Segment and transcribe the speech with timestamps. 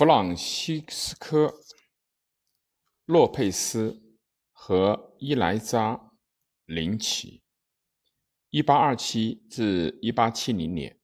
[0.00, 1.48] 弗朗西斯科·
[3.04, 4.00] 洛佩斯
[4.50, 5.94] 和伊莱扎·
[6.64, 7.42] 林奇
[8.50, 10.98] ，1827至1870年，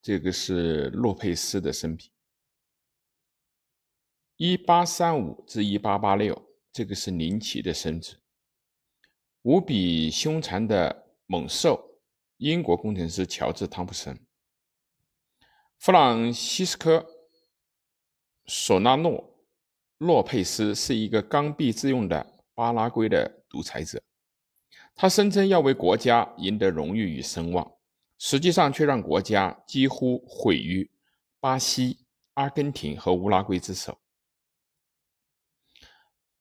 [0.00, 2.10] 这个是洛佩斯的生平。
[4.38, 6.42] 1835至1886，
[6.72, 8.22] 这个是林奇的生子。
[9.42, 12.00] 无比凶残的猛兽，
[12.38, 14.26] 英国工程师乔治·汤普森，
[15.78, 17.16] 弗朗西斯科。
[18.50, 19.12] 索纳诺·
[19.98, 24.02] 洛佩斯是一个刚愎自用的巴拉圭的独裁者，
[24.94, 27.70] 他声称要为国家赢得荣誉与声望，
[28.16, 30.90] 实际上却让国家几乎毁于
[31.40, 33.98] 巴西、阿根廷和乌拉圭之手。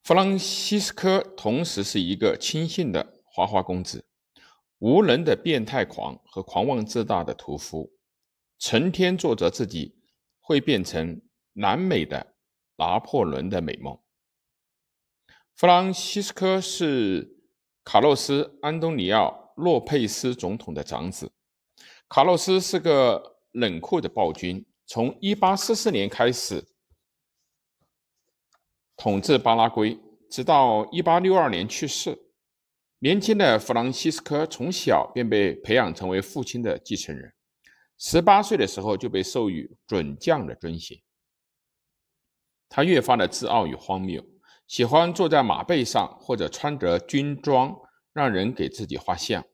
[0.02, 4.06] 弗朗西斯科同时是一个轻信的花花公子，
[4.80, 7.92] 无能的变态狂和狂妄自大的屠夫，
[8.58, 10.00] 成天做着自己
[10.40, 11.22] 会变成。
[11.60, 12.36] 南美的
[12.78, 14.00] 拿破仑的美梦。
[15.56, 17.36] 弗朗西斯科是
[17.84, 21.32] 卡洛斯·安东尼奥·洛佩斯总统的长子。
[22.08, 26.64] 卡洛斯是个冷酷的暴君，从1844年开始
[28.96, 32.18] 统治巴拉圭，直到1862年去世。
[33.00, 37.34] 年轻的弗朗西斯科从小便被培养成为父亲的继承人
[38.00, 41.00] ，18岁的时候就被授予准将的尊衔。
[42.70, 44.24] 他越发的自傲与荒谬，
[44.68, 47.76] 喜欢坐在马背上或者穿着军装，
[48.14, 49.46] 让人给自己画像，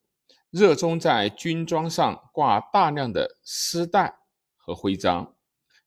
[0.50, 4.16] 热衷在军装上挂大量的丝带
[4.56, 5.36] 和徽章，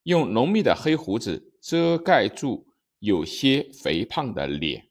[0.04, 2.66] 用浓密的黑胡子遮盖住
[2.98, 4.88] 有些肥胖的脸。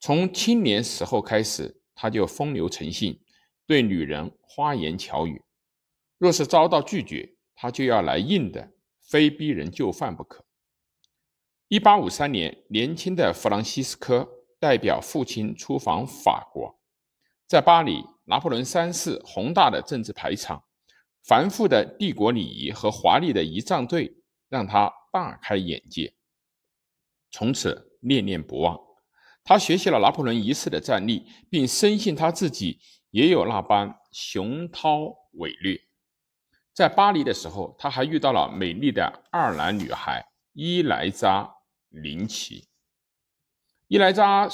[0.00, 3.20] 从青年时候开始，他就风流成性，
[3.66, 5.42] 对女人花言巧语，
[6.18, 10.45] 若是遭到拒绝，他就要来硬的，非逼人就范不可。
[11.68, 14.28] 一八五三年，年轻的弗朗西斯科
[14.60, 16.78] 代表父亲出访法国，
[17.48, 20.62] 在巴黎，拿破仑三世宏大的政治排场、
[21.24, 24.16] 繁复的帝国礼仪和华丽的仪仗队
[24.48, 26.14] 让他大开眼界，
[27.32, 28.78] 从此念念不忘。
[29.42, 32.78] 他学习了拿破仑一世的战力，并深信他自己
[33.10, 35.76] 也有那般雄韬伟略。
[36.72, 41.55] 在巴黎的时候，他还遇到了美丽的爱尔兰女孩伊莱扎。
[41.96, 42.68] 林奇，
[43.88, 44.48] 伊莱扎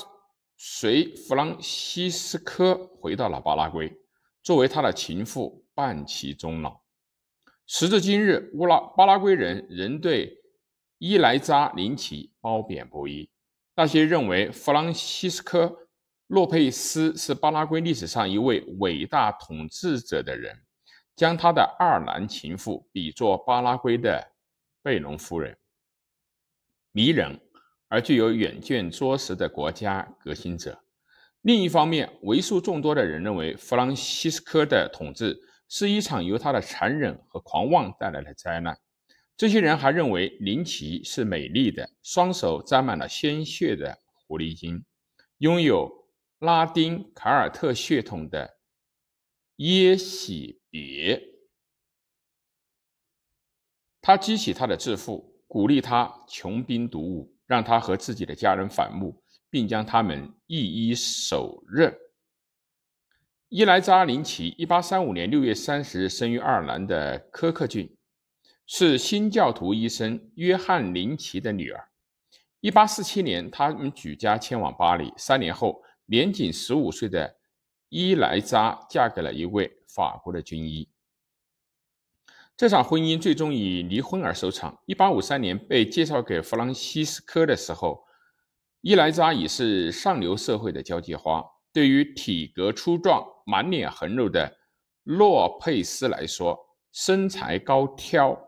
[0.57, 3.93] 随弗朗西斯科回到了巴拉圭，
[4.43, 6.81] 作为他的情妇伴其终老。
[7.67, 10.39] 时至今日，乌拉巴拉圭人仍对
[10.99, 13.29] 伊莱扎林奇褒贬不一。
[13.75, 15.89] 那些认为弗朗西斯科
[16.29, 20.65] 洛佩斯是巴拉圭历史上一位伟大统治者的人，
[21.17, 24.33] 将他的爱尔兰情妇比作巴拉圭的
[24.83, 25.59] 贝隆夫人。
[26.93, 27.41] 迷人
[27.89, 30.85] 而具有远见卓识的国家革新者。
[31.41, 38.79] 另一方面，为数众多的人认为弗朗西斯科的统治是一场由他的残忍和狂妄带来的灾难。
[39.37, 44.85] 这些人还认为林奇是美丽的，双手沾满了鲜血的狐狸精，
[45.39, 45.91] 拥有
[46.39, 48.59] 拉丁凯尔特血统的
[49.57, 51.21] 耶喜别。
[54.01, 55.32] 他激起他的自负。
[55.53, 61.95] 鼓励他穷兵黩武，让他和自己的家人反目，并将他们一一手刃。
[63.51, 67.95] 伊莱扎·林奇，一八三五年六月三十日生于爱尔兰的科克郡，
[68.67, 71.87] 是新教徒医生约翰·林奇的女儿。
[72.61, 75.13] 一八四七年，他们举家迁往巴黎。
[75.19, 77.37] 三年后，年仅十五岁的
[77.91, 80.89] 伊莱扎嫁给了一位法国的军医。
[82.57, 84.79] 这场婚姻最终以离婚而收场。
[84.87, 88.05] 一八五三年被介绍给弗朗西斯科的时候，
[88.83, 91.45] 伊莱扎已是上流社会的交际花。
[91.73, 94.59] 对于体格粗壮、满脸横肉的
[95.05, 96.59] 洛佩斯来说，
[96.93, 98.39] 身材高挑、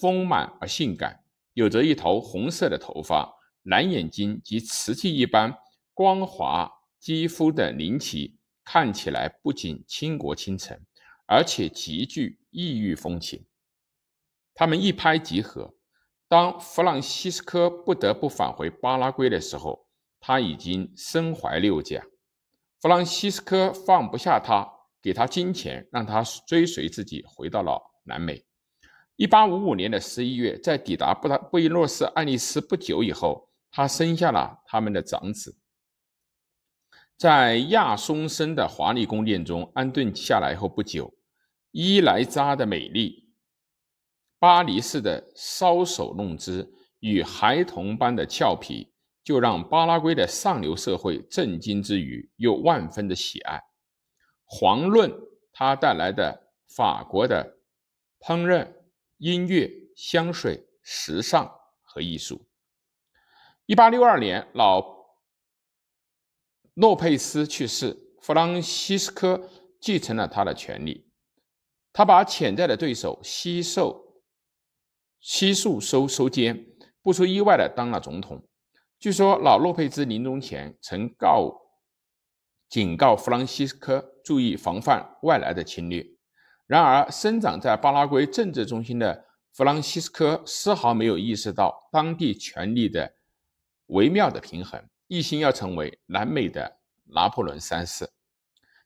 [0.00, 3.34] 丰满而性感，有着一头红色的头发、
[3.64, 5.52] 蓝眼睛及瓷器一般
[5.92, 6.70] 光滑
[7.00, 10.78] 肌肤的林奇，看起来不仅倾国倾城，
[11.26, 13.44] 而且极具异域风情。
[14.58, 15.72] 他们一拍即合。
[16.26, 19.86] 当弗朗西斯科不得不返回巴拉圭的时候，
[20.18, 22.02] 他已经身怀六甲。
[22.80, 24.68] 弗朗西斯科放不下他，
[25.00, 28.44] 给他金钱，让他追随自己回到了南美。
[29.14, 35.56] 一八五五年的十一月，在抵达布达布宜诺斯艾利斯不久以后，他生下了他们的长子。
[37.16, 41.14] 在亚松森的华丽宫殿中安顿下来后不久，
[41.70, 43.27] 伊莱扎的美丽。
[44.38, 48.92] 巴黎市的搔首弄姿与孩童般的俏皮，
[49.24, 53.60] 就让巴拉圭的上流社会震惊之余，又万分的喜爱。
[54.46, 55.12] 遑论
[55.52, 57.58] 他带来的法国的
[58.20, 58.72] 烹饪、
[59.18, 61.52] 音乐、香水、时尚
[61.82, 62.48] 和艺术。
[63.66, 64.82] 一八六二年，老
[66.74, 69.50] 洛佩斯去世，弗朗西斯科
[69.80, 71.10] 继承了他的权利。
[71.92, 74.07] 他把潜在的对手吸收
[75.20, 76.66] 悉数收收监，
[77.02, 78.42] 不出意外的当了总统。
[78.98, 81.54] 据说老洛佩兹临终前曾告
[82.68, 86.04] 警告弗朗西斯科注意防范外来的侵略。
[86.66, 93.10] 然而，生长在巴拉圭政治中心的弗朗西斯科丝毫没有意识到当地权力的
[93.86, 98.10] 微妙的平衡，一心要成为南美的拿破仑三世。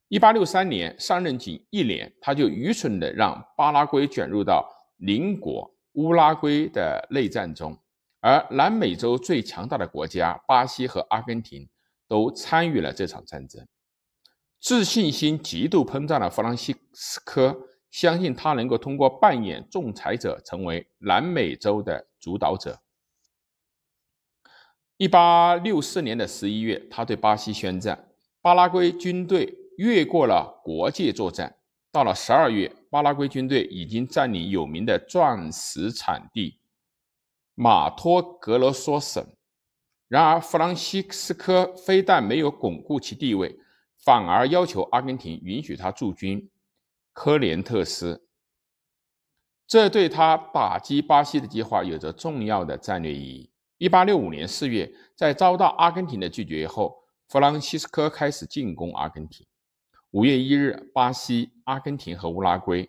[0.08, 4.68] 一八六三年上任仅一年，他就愚蠢地让巴拉圭卷入到
[4.98, 7.78] 邻国乌拉圭的内战中，
[8.20, 11.68] 而南美洲最强大的国家巴西和阿根廷
[12.08, 13.66] 都参与了这场战争。
[14.60, 22.80] 自信心极度膨胀的弗朗西斯科相信他能够通过扮演仲裁者，成为南美洲的主导者。
[24.96, 28.08] 一八六四年的十一月，他对巴西宣战，
[28.40, 29.58] 巴拉圭军队。
[29.78, 31.56] 越过了国界作战，
[31.92, 36.58] 到了十二月，巴拉圭军队已经占领有名的钻石产地
[37.54, 39.22] 马托格罗索省。
[40.08, 43.58] 然而，弗朗西斯科非但没有巩固其地位，
[44.02, 46.50] 反而要求阿根廷允许他驻军
[47.12, 48.26] 科连特斯。
[49.66, 53.50] 这对他打击巴西的计划有着重要的战略意义。
[53.76, 59.46] 一八六五年四月，在遭到阿根廷的拒绝后，弗朗西斯科开始进攻阿根廷。
[60.12, 62.86] 五月一日，巴西、阿根廷和乌拉圭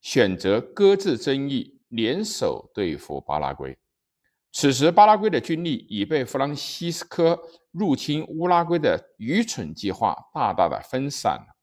[0.00, 3.78] 选择搁置争议，联手对付巴拉圭。
[4.50, 11.56] 此时，巴拉圭的军力已被弗朗西斯科入侵乌拉圭的愚蠢计划大大的分散了。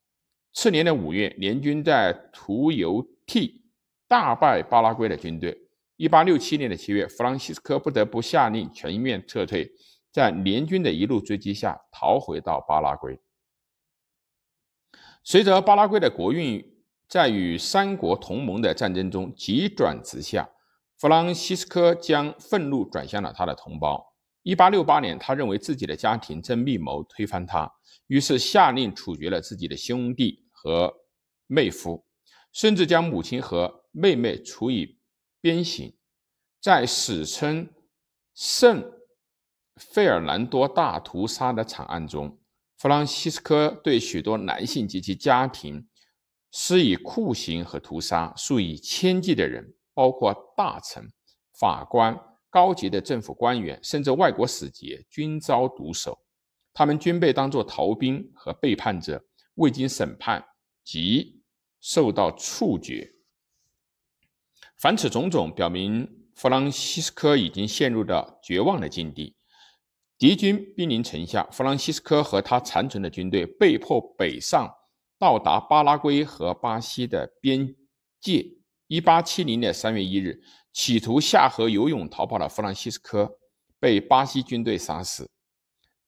[0.54, 3.66] 次年的五月，联军在图尤蒂
[4.08, 5.68] 大败巴拉圭的军队。
[5.98, 9.70] 一八六七年的七月，弗朗西斯科不得不下令全面撤退，
[10.14, 13.20] 在联军的一路追击下，逃回到巴拉圭。
[15.30, 16.66] 随着巴拉圭的国运
[17.10, 20.50] 在与三国同盟的战争中急转直下，
[20.96, 24.14] 弗朗西斯科将愤怒转向了他的同胞。
[24.46, 27.70] 1868年，他认为自己的家庭正密谋推翻他，
[28.08, 30.94] 于是下令处决了自己的兄弟和
[31.48, 32.06] 妹夫，
[32.54, 34.98] 甚至将母亲和妹妹处以
[35.42, 35.94] 鞭刑。
[36.62, 37.70] 在史称
[38.34, 38.94] “圣
[39.76, 42.40] 费尔南多大屠杀”的惨案中。
[42.78, 45.88] 弗朗西斯科对许多男性及其家庭
[46.52, 51.12] 施以酷刑和屠杀，数以千计的人，包括大臣、
[51.60, 52.16] 法官、
[52.52, 56.20] 高级的政府官员，甚至外国使节，均遭毒手。
[56.72, 59.26] 他们均被当作逃兵和背叛者，
[59.56, 60.46] 未经审判
[60.84, 61.42] 即
[61.82, 63.12] 受到处决。
[64.78, 69.36] 凡此种种，表明弗朗西斯科已经陷入到绝望的境地。
[70.18, 74.68] 敌军兵临城下，弗朗西斯科和他残存的军队被迫北上，
[75.20, 77.76] 到达巴拉圭和巴西的边
[78.20, 78.44] 界。
[78.88, 80.42] 一八七零年三月一日，
[80.74, 83.38] 企图下河游泳逃跑的弗朗西斯科
[83.80, 85.30] 被巴西军队杀死。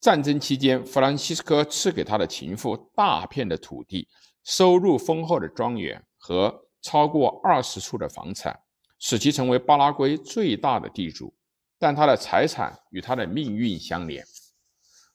[0.02, 4.08] 战争期间，弗朗西斯科赐给他的情妇大片的土地、
[4.44, 8.60] 收入丰厚的庄园和超过二十处的房产，
[8.98, 11.32] 使其成为巴拉圭最大的地主。
[11.80, 14.24] 但他的财产与他的命运相连。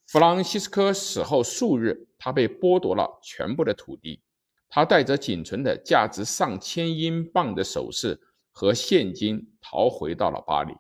[0.09, 4.23] 弗朗西斯科死后数日，他被剥夺了全部的土地。
[4.69, 8.19] 他带着仅存的价值上千英镑的首饰
[8.51, 10.75] 和现金逃回到了巴黎。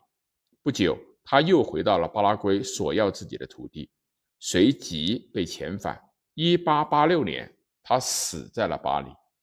[0.62, 3.88] 不久，他又回到了巴拉圭索要自己的土地，
[4.40, 6.00] 随即被遣返。
[6.34, 9.10] 1886年，他死在了巴黎。